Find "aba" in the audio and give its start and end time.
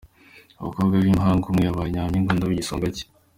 2.45-2.55